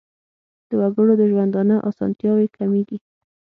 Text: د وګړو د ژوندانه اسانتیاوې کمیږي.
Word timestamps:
د 0.67 0.69
وګړو 0.81 1.13
د 1.17 1.21
ژوندانه 1.31 1.75
اسانتیاوې 1.89 2.47
کمیږي. 2.57 2.97